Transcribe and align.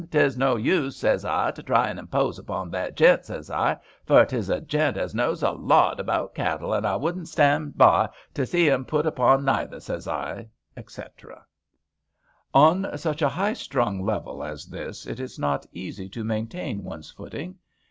'Tis 0.09 0.35
no 0.35 0.55
use, 0.55 0.97
zays 0.97 1.23
I, 1.23 1.51
to 1.51 1.61
try 1.61 1.87
and 1.87 1.99
impose 1.99 2.39
upon 2.39 2.71
that 2.71 2.95
gent, 2.95 3.27
zays 3.27 3.51
I, 3.51 3.77
fur 4.03 4.25
'tis 4.25 4.49
a 4.49 4.59
gent 4.59 4.97
as 4.97 5.13
knaws 5.13 5.43
a 5.43 5.51
lawt 5.51 5.99
about 5.99 6.33
cattle, 6.33 6.73
and 6.73 6.87
I 6.87 6.95
wouldn't 6.95 7.27
stand 7.29 7.77
by 7.77 8.09
to 8.33 8.47
see 8.47 8.71
un 8.71 8.83
put 8.85 9.05
upon 9.05 9.45
neither, 9.45 9.79
zays 9.79 10.07
I," 10.07 10.49
etc. 10.75 11.35
35 11.35 11.35
HAMPSHIRE 11.35 11.35
VIGNETTES 11.35 11.45
On 12.55 12.97
such 12.97 13.21
a 13.21 13.29
high 13.29 13.53
strung 13.53 14.03
level 14.03 14.43
as 14.43 14.65
this 14.65 15.05
it 15.05 15.19
is 15.19 15.37
not 15.37 15.67
easy 15.71 16.09
to 16.09 16.23
maintain 16.23 16.83
one's 16.83 17.11
footing. 17.11 17.57